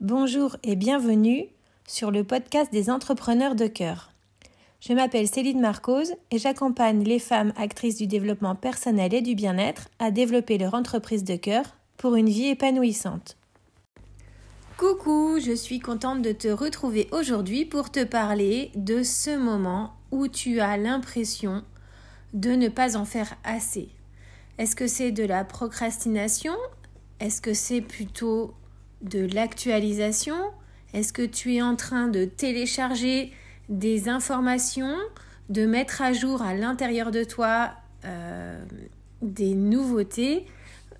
Bonjour 0.00 0.56
et 0.62 0.76
bienvenue 0.76 1.44
sur 1.86 2.10
le 2.10 2.24
podcast 2.24 2.72
des 2.72 2.88
entrepreneurs 2.88 3.54
de 3.54 3.66
cœur. 3.66 4.14
Je 4.80 4.94
m'appelle 4.94 5.28
Céline 5.28 5.60
Marcos 5.60 6.04
et 6.30 6.38
j'accompagne 6.38 7.04
les 7.04 7.18
femmes 7.18 7.52
actrices 7.54 7.98
du 7.98 8.06
développement 8.06 8.54
personnel 8.54 9.12
et 9.12 9.20
du 9.20 9.34
bien-être 9.34 9.90
à 9.98 10.10
développer 10.10 10.56
leur 10.56 10.72
entreprise 10.72 11.22
de 11.22 11.36
cœur 11.36 11.76
pour 11.98 12.14
une 12.14 12.30
vie 12.30 12.46
épanouissante. 12.46 13.36
Coucou, 14.78 15.38
je 15.38 15.54
suis 15.54 15.80
contente 15.80 16.22
de 16.22 16.32
te 16.32 16.48
retrouver 16.48 17.06
aujourd'hui 17.12 17.66
pour 17.66 17.92
te 17.92 18.02
parler 18.02 18.70
de 18.76 19.02
ce 19.02 19.36
moment 19.36 19.92
où 20.12 20.28
tu 20.28 20.60
as 20.60 20.78
l'impression 20.78 21.62
de 22.32 22.52
ne 22.52 22.68
pas 22.68 22.96
en 22.96 23.04
faire 23.04 23.36
assez. 23.44 23.90
Est-ce 24.56 24.76
que 24.76 24.86
c'est 24.86 25.12
de 25.12 25.24
la 25.24 25.44
procrastination? 25.44 26.56
Est-ce 27.20 27.42
que 27.42 27.52
c'est 27.52 27.82
plutôt 27.82 28.54
de 29.02 29.26
l'actualisation. 29.32 30.36
Est-ce 30.92 31.12
que 31.12 31.22
tu 31.22 31.54
es 31.54 31.62
en 31.62 31.76
train 31.76 32.08
de 32.08 32.24
télécharger 32.24 33.32
des 33.68 34.08
informations, 34.08 34.96
de 35.48 35.66
mettre 35.66 36.02
à 36.02 36.12
jour 36.12 36.42
à 36.42 36.54
l'intérieur 36.54 37.10
de 37.10 37.24
toi 37.24 37.72
euh, 38.04 38.62
des 39.22 39.54
nouveautés 39.54 40.46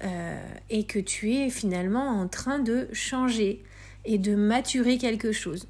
euh, 0.03 0.41
et 0.71 0.85
que 0.85 0.99
tu 0.99 1.35
es 1.35 1.51
finalement 1.51 2.09
en 2.09 2.29
train 2.29 2.59
de 2.59 2.89
changer 2.93 3.63
et 4.05 4.19
de 4.19 4.35
maturer 4.35 4.99
quelque 4.99 5.33
chose? 5.33 5.67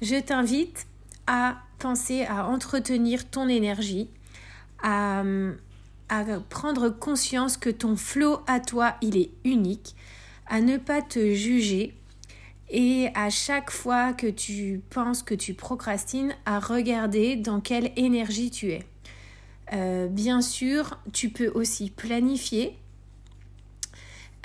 Je 0.00 0.16
t'invite 0.16 0.86
à 1.26 1.58
penser 1.78 2.24
à 2.24 2.46
entretenir 2.46 3.28
ton 3.28 3.48
énergie, 3.48 4.08
à, 4.82 5.22
à 6.08 6.24
prendre 6.48 6.88
conscience 6.88 7.56
que 7.56 7.70
ton 7.70 7.96
flot 7.96 8.40
à 8.46 8.60
toi, 8.60 8.96
il 9.02 9.16
est 9.16 9.30
unique 9.44 9.94
à 10.50 10.60
ne 10.60 10.76
pas 10.76 11.00
te 11.00 11.32
juger 11.32 11.94
et 12.68 13.08
à 13.14 13.30
chaque 13.30 13.70
fois 13.70 14.12
que 14.12 14.26
tu 14.26 14.82
penses 14.90 15.22
que 15.22 15.34
tu 15.34 15.54
procrastines, 15.54 16.34
à 16.44 16.60
regarder 16.60 17.36
dans 17.36 17.60
quelle 17.60 17.92
énergie 17.96 18.50
tu 18.50 18.70
es. 18.70 18.84
Euh, 19.72 20.08
bien 20.08 20.42
sûr, 20.42 20.98
tu 21.12 21.30
peux 21.30 21.48
aussi 21.48 21.90
planifier, 21.90 22.76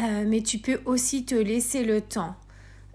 euh, 0.02 0.25
mais 0.28 0.42
tu 0.42 0.59
peux 0.59 0.80
aussi 0.86 1.25
te 1.25 1.36
laisser 1.36 1.84
le 1.84 2.02
temps. 2.02 2.36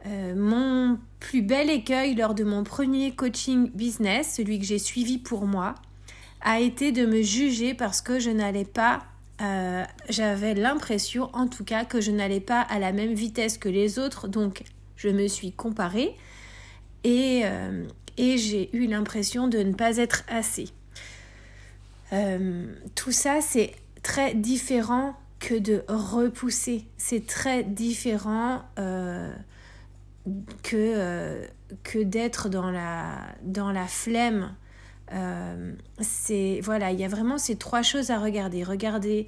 Euh, 0.06 0.34
mon 0.34 0.98
plus 1.18 1.42
bel 1.42 1.68
écueil 1.68 2.14
lors 2.14 2.34
de 2.34 2.44
mon 2.44 2.64
premier 2.64 3.12
coaching 3.12 3.70
business, 3.72 4.34
celui 4.36 4.58
que 4.58 4.64
j'ai 4.64 4.78
suivi 4.78 5.18
pour 5.18 5.46
moi, 5.46 5.74
a 6.40 6.60
été 6.60 6.90
de 6.90 7.06
me 7.06 7.22
juger 7.22 7.74
parce 7.74 8.00
que 8.00 8.18
je 8.18 8.30
n'allais 8.30 8.64
pas 8.64 9.02
euh, 9.40 9.84
j'avais 10.08 10.54
l'impression 10.54 11.30
en 11.32 11.46
tout 11.46 11.64
cas 11.64 11.84
que 11.84 12.00
je 12.00 12.10
n'allais 12.10 12.40
pas 12.40 12.60
à 12.60 12.78
la 12.78 12.92
même 12.92 13.14
vitesse 13.14 13.56
que 13.56 13.68
les 13.68 13.98
autres, 13.98 14.28
donc 14.28 14.64
je 14.96 15.08
me 15.08 15.28
suis 15.28 15.52
comparée 15.52 16.14
et, 17.04 17.42
euh, 17.44 17.86
j'ai 18.18 18.68
eu 18.76 18.86
l'impression 18.86 19.48
de 19.48 19.58
ne 19.58 19.72
pas 19.72 19.96
être 19.96 20.24
assez. 20.28 20.68
Euh, 22.12 22.66
tout 22.94 23.12
ça, 23.12 23.40
c'est 23.40 23.72
très 24.02 24.34
différent 24.34 25.16
que 25.38 25.54
de 25.54 25.84
repousser. 25.88 26.84
C'est 26.98 27.26
très 27.26 27.64
différent 27.64 28.62
que, 30.62 31.46
que 31.82 31.98
d'être 32.02 32.50
dans 32.50 32.70
la, 32.70 33.20
dans 33.42 33.72
la 33.72 33.86
flemme 33.86 34.54
euh, 35.12 35.72
c'est 36.00 36.60
voilà, 36.62 36.92
il 36.92 37.00
y 37.00 37.04
a 37.04 37.08
vraiment 37.08 37.38
ces 37.38 37.56
trois 37.56 37.82
choses 37.82 38.10
à 38.10 38.18
regarder. 38.18 38.64
Regarder 38.64 39.26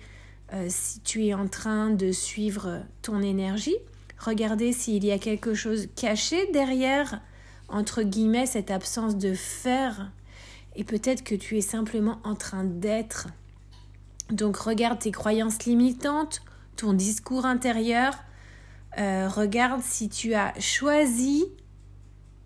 euh, 0.52 0.66
si 0.68 1.00
tu 1.00 1.26
es 1.26 1.34
en 1.34 1.48
train 1.48 1.90
de 1.90 2.12
suivre 2.12 2.82
ton 3.02 3.20
énergie. 3.22 3.76
Regarder 4.18 4.72
s'il 4.72 5.04
y 5.04 5.10
a 5.10 5.18
quelque 5.18 5.54
chose 5.54 5.88
caché 5.96 6.46
derrière, 6.52 7.20
entre 7.68 8.02
guillemets, 8.02 8.46
cette 8.46 8.70
absence 8.70 9.16
de 9.16 9.34
faire. 9.34 10.12
Et 10.76 10.84
peut-être 10.84 11.24
que 11.24 11.34
tu 11.34 11.58
es 11.58 11.60
simplement 11.60 12.20
en 12.24 12.34
train 12.34 12.64
d'être. 12.64 13.28
Donc 14.30 14.56
regarde 14.56 15.00
tes 15.00 15.10
croyances 15.10 15.64
limitantes, 15.64 16.42
ton 16.76 16.92
discours 16.92 17.44
intérieur. 17.44 18.14
Euh, 18.98 19.28
regarde 19.28 19.82
si 19.82 20.08
tu 20.08 20.34
as 20.34 20.52
choisi 20.60 21.44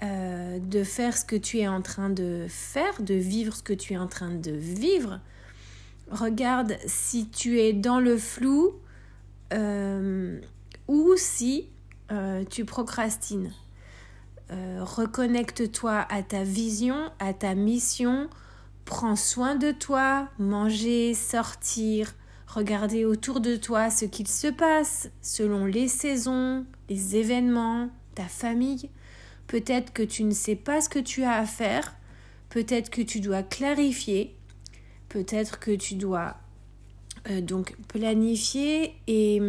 euh, 0.02 0.58
de 0.58 0.84
faire 0.84 1.16
ce 1.16 1.24
que 1.24 1.36
tu 1.36 1.58
es 1.58 1.68
en 1.68 1.80
train 1.80 2.10
de 2.10 2.44
faire, 2.50 3.00
de 3.00 3.14
vivre 3.14 3.56
ce 3.56 3.62
que 3.62 3.72
tu 3.72 3.94
es 3.94 3.96
en 3.96 4.06
train 4.06 4.30
de 4.30 4.50
vivre. 4.50 5.20
Regarde 6.10 6.76
si 6.86 7.28
tu 7.28 7.60
es 7.60 7.72
dans 7.72 7.98
le 7.98 8.18
flou 8.18 8.74
euh, 9.54 10.38
ou 10.86 11.14
si 11.16 11.70
euh, 12.12 12.44
tu 12.44 12.64
procrastines. 12.64 13.52
Reconnecte-toi 14.48 16.06
à 16.08 16.22
ta 16.22 16.44
vision, 16.44 17.10
à 17.18 17.32
ta 17.32 17.56
mission. 17.56 18.28
Prends 18.84 19.16
soin 19.16 19.56
de 19.56 19.72
toi, 19.72 20.28
manger, 20.38 21.14
sortir, 21.14 22.14
regarder 22.46 23.04
autour 23.04 23.40
de 23.40 23.56
toi 23.56 23.90
ce 23.90 24.04
qu'il 24.04 24.28
se 24.28 24.46
passe 24.46 25.10
selon 25.20 25.64
les 25.64 25.88
saisons, 25.88 26.64
les 26.88 27.16
événements, 27.16 27.90
ta 28.14 28.24
famille. 28.24 28.88
Peut-être 29.46 29.92
que 29.92 30.02
tu 30.02 30.24
ne 30.24 30.32
sais 30.32 30.56
pas 30.56 30.80
ce 30.80 30.88
que 30.88 30.98
tu 30.98 31.22
as 31.22 31.34
à 31.34 31.46
faire. 31.46 31.94
Peut-être 32.48 32.90
que 32.90 33.02
tu 33.02 33.20
dois 33.20 33.42
clarifier. 33.42 34.34
Peut-être 35.08 35.58
que 35.58 35.70
tu 35.70 35.94
dois 35.94 36.36
euh, 37.30 37.40
donc 37.40 37.76
planifier 37.88 38.94
et 39.06 39.40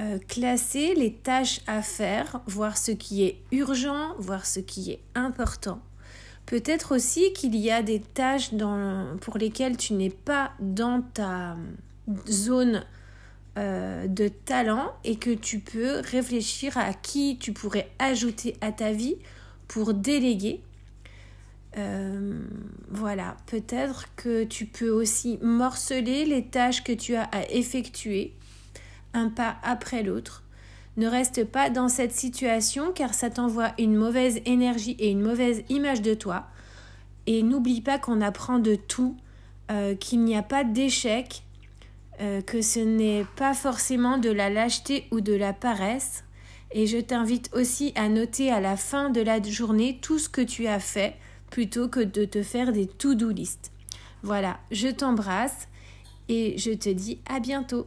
euh, 0.00 0.18
classer 0.28 0.94
les 0.94 1.12
tâches 1.12 1.60
à 1.66 1.82
faire, 1.82 2.40
voir 2.46 2.76
ce 2.76 2.92
qui 2.92 3.24
est 3.24 3.38
urgent, 3.50 4.14
voir 4.18 4.46
ce 4.46 4.60
qui 4.60 4.90
est 4.92 5.00
important. 5.14 5.80
Peut-être 6.46 6.94
aussi 6.94 7.32
qu'il 7.32 7.56
y 7.56 7.70
a 7.70 7.82
des 7.82 8.00
tâches 8.00 8.50
pour 9.20 9.38
lesquelles 9.38 9.76
tu 9.76 9.94
n'es 9.94 10.10
pas 10.10 10.52
dans 10.60 11.02
ta 11.02 11.56
zone 12.28 12.84
euh, 13.58 14.06
de 14.06 14.28
talent 14.28 14.94
et 15.04 15.16
que 15.16 15.28
tu 15.28 15.58
peux 15.58 16.00
réfléchir 16.00 16.78
à 16.78 16.94
qui 16.94 17.36
tu 17.38 17.52
pourrais 17.52 17.90
ajouter 17.98 18.56
à 18.62 18.72
ta 18.72 18.92
vie 18.92 19.16
pour 19.68 19.92
déléguer. 19.92 20.62
Euh, 21.76 22.40
voilà, 22.88 23.36
peut-être 23.46 24.06
que 24.16 24.44
tu 24.44 24.64
peux 24.64 24.88
aussi 24.88 25.38
morceler 25.42 26.24
les 26.24 26.46
tâches 26.46 26.82
que 26.82 26.92
tu 26.92 27.14
as 27.14 27.24
à 27.24 27.42
effectuer 27.50 28.32
un 29.12 29.28
pas 29.28 29.56
après 29.62 30.02
l'autre. 30.02 30.42
Ne 30.96 31.06
reste 31.06 31.44
pas 31.44 31.68
dans 31.68 31.88
cette 31.88 32.12
situation 32.12 32.92
car 32.92 33.12
ça 33.12 33.30
t'envoie 33.30 33.72
une 33.78 33.96
mauvaise 33.96 34.40
énergie 34.46 34.96
et 34.98 35.10
une 35.10 35.20
mauvaise 35.22 35.62
image 35.68 36.00
de 36.02 36.14
toi. 36.14 36.46
Et 37.26 37.42
n'oublie 37.42 37.80
pas 37.80 37.98
qu'on 37.98 38.20
apprend 38.20 38.58
de 38.58 38.74
tout, 38.74 39.16
euh, 39.70 39.94
qu'il 39.94 40.20
n'y 40.24 40.36
a 40.36 40.42
pas 40.42 40.64
d'échec, 40.64 41.44
euh, 42.20 42.42
que 42.42 42.60
ce 42.60 42.80
n'est 42.80 43.24
pas 43.36 43.54
forcément 43.54 44.18
de 44.18 44.30
la 44.30 44.50
lâcheté 44.50 45.06
ou 45.10 45.20
de 45.20 45.32
la 45.32 45.52
paresse. 45.52 46.24
Et 46.72 46.86
je 46.86 46.98
t'invite 46.98 47.50
aussi 47.54 47.92
à 47.96 48.08
noter 48.08 48.50
à 48.50 48.60
la 48.60 48.76
fin 48.76 49.10
de 49.10 49.20
la 49.20 49.42
journée 49.42 49.98
tout 50.00 50.18
ce 50.18 50.28
que 50.28 50.40
tu 50.40 50.66
as 50.66 50.80
fait 50.80 51.16
plutôt 51.50 51.88
que 51.88 52.00
de 52.00 52.24
te 52.24 52.42
faire 52.42 52.72
des 52.72 52.86
to-do 52.86 53.30
list. 53.30 53.72
Voilà, 54.22 54.58
je 54.70 54.88
t'embrasse 54.88 55.68
et 56.28 56.56
je 56.56 56.70
te 56.70 56.88
dis 56.88 57.20
à 57.28 57.40
bientôt. 57.40 57.86